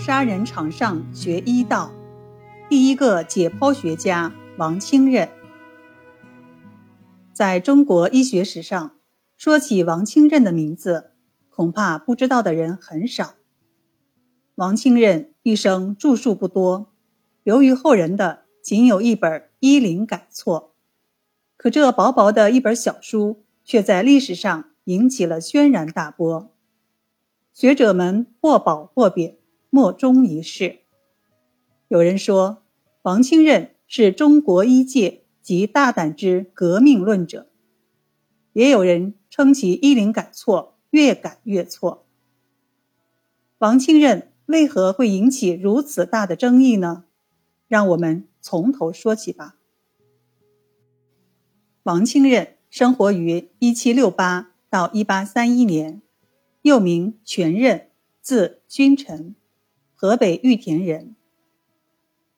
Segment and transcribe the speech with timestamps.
[0.00, 1.92] 杀人场上学医道，
[2.70, 5.28] 第一个解剖学家王清任。
[7.34, 8.92] 在中国医学史上，
[9.36, 11.10] 说起王清任的名字，
[11.50, 13.34] 恐怕不知道的人很少。
[14.54, 16.90] 王清任一生著述不多，
[17.42, 20.72] 留于后人的仅有一本《医林改错》，
[21.58, 26.50] 可这薄薄的一本小书，却在历史上引起了轩然大波，
[27.52, 29.36] 学者们或褒或贬。
[29.70, 30.80] 莫衷一是。
[31.88, 32.62] 有人说，
[33.02, 37.46] 王清任是中国医界极大胆之革命论者；
[38.52, 42.04] 也有人称其医龄改错，越改越错。
[43.58, 47.04] 王清任为何会引起如此大的争议呢？
[47.68, 49.56] 让我们从头说起吧。
[51.84, 56.02] 王清任生活于一七六八到一八三一年，
[56.62, 59.36] 又名全任，字君臣。
[60.00, 61.14] 河北玉田人。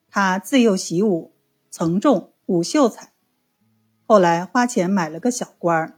[0.09, 1.31] 他自幼习武，
[1.69, 3.13] 曾中武秀才，
[4.05, 5.97] 后来花钱买了个小官儿。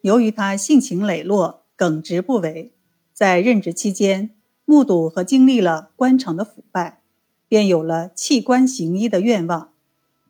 [0.00, 2.72] 由于他性情磊落、耿直不为，
[3.12, 7.02] 在任职期间目睹和经历了官场的腐败，
[7.46, 9.74] 便有了弃官行医的愿望，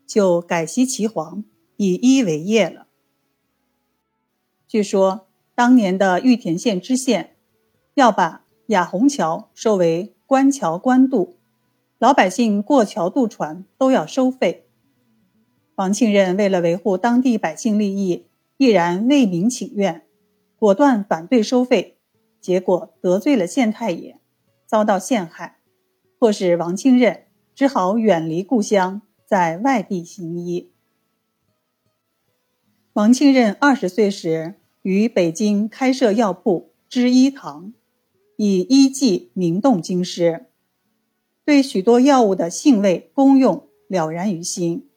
[0.05, 1.45] 就改袭岐黄，
[1.77, 2.89] 以医为业了。
[4.67, 7.36] 据说当年的玉田县知县
[7.95, 8.44] 要把。
[8.69, 11.37] 雅虹桥收为官桥官渡，
[11.98, 14.67] 老百姓过桥渡船都要收费。
[15.75, 18.27] 王庆任为了维护当地百姓利益，
[18.57, 20.07] 毅然为民请愿，
[20.57, 21.98] 果断反对收费，
[22.41, 24.19] 结果得罪了县太爷，
[24.65, 25.59] 遭到陷害，
[26.19, 30.70] 迫使王庆任只好远离故乡，在外地行医。
[32.95, 37.75] 王庆任二十岁时，于北京开设药铺知医堂。
[38.37, 40.47] 以医技名动京师，
[41.45, 44.89] 对许多药物的性味、功用了然于心，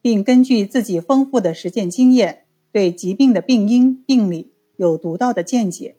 [0.00, 5.96] 并根据自己丰富的实践经验，对疾病的病因病理有独到的见解。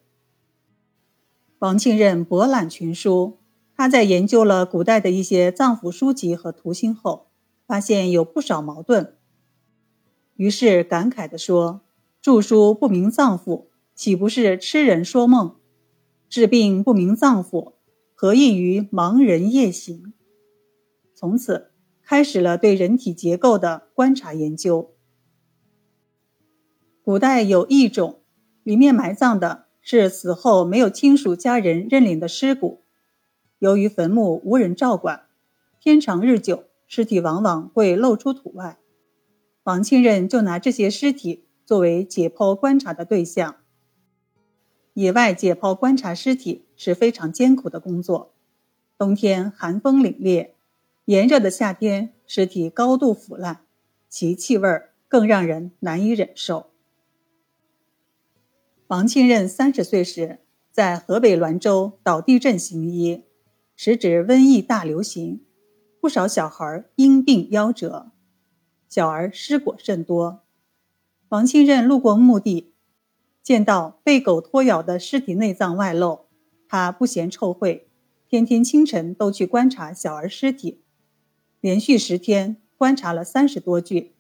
[1.60, 3.38] 王庆任博览群书，
[3.78, 7.28] 他在研究了古代的一些脏腑书籍和图形后，
[7.66, 9.16] 发现有不少矛盾，
[10.36, 11.82] 于是感慨地说
[12.22, 15.56] ：“著书不明脏腑，岂不是痴人说梦？”
[16.32, 17.74] 治病不明脏腑，
[18.16, 20.14] 何异于盲人夜行？
[21.14, 21.72] 从此
[22.02, 24.94] 开始了对人体结构的观察研究。
[27.04, 28.22] 古代有一种，
[28.64, 32.80] 里面埋葬的是死后没有亲属家人认领的尸骨，
[33.60, 35.26] 由于坟墓无人照管，
[35.82, 38.80] 天长日久，尸体往往会露出土外。
[39.64, 43.58] 王庆任就拿这些尸体作为解剖观察的对象。
[44.94, 48.34] 野外解剖观察尸体是非常艰苦的工作，
[48.98, 50.50] 冬天寒风凛冽，
[51.06, 53.62] 炎热的夏天尸体高度腐烂，
[54.10, 54.68] 其气味
[55.08, 56.72] 更让人难以忍受。
[58.88, 60.40] 王庆任三十岁时，
[60.74, 63.24] 在河北滦州倒地镇行医，
[63.78, 65.42] 时值瘟疫大流行，
[66.02, 68.12] 不少小孩因病夭折，
[68.90, 70.44] 小儿失果甚多。
[71.30, 72.71] 王庆任路过墓地。
[73.52, 76.28] 见到被狗拖咬的尸体内脏外露，
[76.70, 77.82] 他不嫌臭秽，
[78.30, 80.86] 天天清晨都去观察小儿尸体，
[81.60, 84.16] 连续十天观察了三十多具。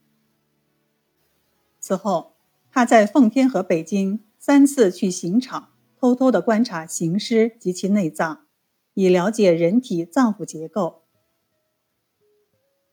[1.79, 2.33] 此后，
[2.69, 8.45] 他在奉天和北京三次去刑场，偷偷的观察行尸及其内脏，
[8.95, 11.03] 以了解人体脏腑结构。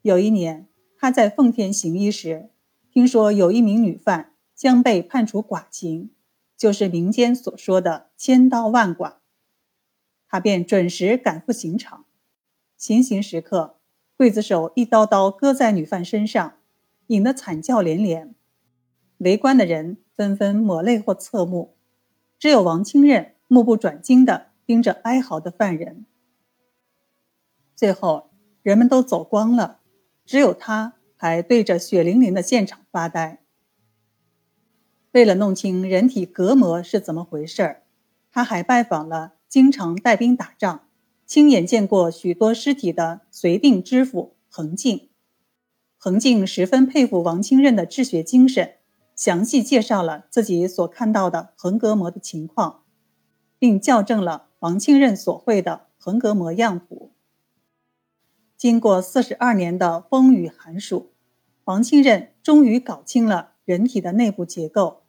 [0.02, 2.50] 有一年，他在奉天行医时，
[2.92, 6.12] 听说有一名女犯将被判处剐刑。
[6.58, 9.20] 就是民间所说的“千刀万剐”，
[10.28, 12.04] 他便准时赶赴刑场。
[12.76, 13.76] 行刑时刻，
[14.18, 16.54] 刽子手一刀刀割在女犯身上，
[17.06, 18.34] 引得惨叫连连。
[19.18, 21.76] 围观的人纷纷抹泪或侧目，
[22.40, 26.04] 只有王清任目不转睛地盯着哀嚎的犯人。
[27.76, 28.30] 最后，
[28.62, 29.78] 人们都走光了，
[30.26, 33.40] 只有他还对着血淋淋的现场发呆。
[35.12, 37.82] 为了弄清人体隔膜是怎么回事儿，
[38.30, 40.82] 他还拜访了经常带兵打仗、
[41.24, 45.08] 亲眼见过许多尸体的绥定知府彭敬。
[45.98, 48.74] 彭敬十分佩服王清任的治学精神，
[49.16, 52.82] 详细介绍了自己所看到的横膈膜的情况，
[53.58, 57.12] 并校正了王清任所绘的横膈膜样图。
[58.56, 61.12] 经过四十二年的风雨寒暑，
[61.64, 63.47] 王清任终于搞清了。
[63.68, 65.02] 人体的内部结构，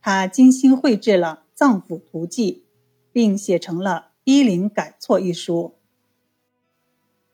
[0.00, 2.64] 他精心绘制了《脏腑图记》，
[3.12, 5.74] 并写成了《医林改错》一书。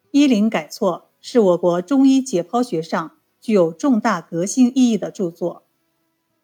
[0.11, 5.62] 《医林改错》是我国中医解剖学上具有重大革新意义的著作。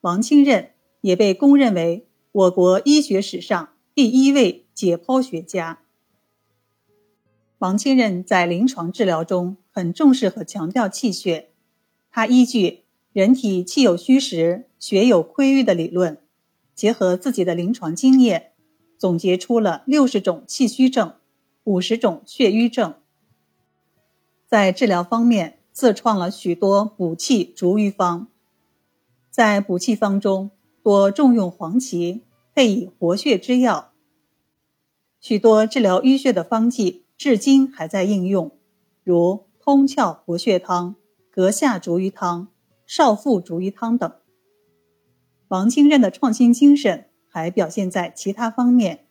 [0.01, 0.71] 王清任
[1.03, 5.81] 也被公认为我国医学史上第一位解剖学家。
[7.59, 11.51] 王清任在临床治疗中很重视和强调气血，
[12.11, 12.85] 他依据
[13.17, 16.19] 人体气有虚实、血有亏瘀的理论，
[16.75, 18.53] 结合自己的临床经验。
[18.99, 21.15] 总结出了六十种气虚症，
[21.65, 22.93] 五十种血瘀症。
[24.47, 28.29] 在治疗方面，自创了许多补气逐瘀方。
[29.31, 30.51] 在补气方中，
[30.83, 32.21] 多重用黄芪，
[32.55, 33.93] 配以活血之药。
[35.23, 38.51] 许多治疗淤血的方剂至今还在应用，
[39.03, 40.97] 如通窍活血汤、
[41.35, 42.49] 膈下逐瘀汤、
[42.87, 44.11] 少妇逐瘀汤等。
[45.49, 47.07] 王清任的创新精神。
[47.29, 49.09] 还表现在其他方面，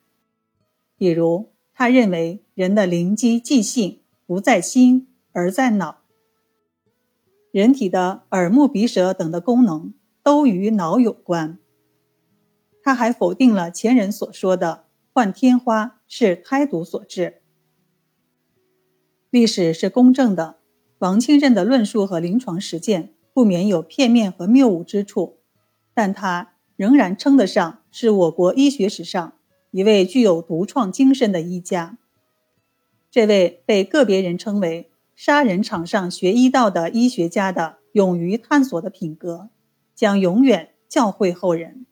[0.97, 5.99] 比如他认为人的灵机记性不在心而在脑，
[7.51, 9.93] 人体的耳目鼻舌等的功能
[10.23, 11.59] 都与脑有关。
[12.81, 17.43] 他还否定了前人所说的患天花是胎毒所致。
[19.29, 20.57] 历史是公正的，
[20.97, 25.37] 王清任的论述和临床实践不免有片面和谬误之处，
[25.93, 26.53] 但他。
[26.77, 29.35] 仍然称得上是我国医学史上
[29.71, 31.97] 一位具有独创精神的医家。
[33.09, 39.47] 这位被个别人称为“杀人场上学医道”的医学家的勇于探索的品格，
[39.95, 41.85] 将永远教会后人。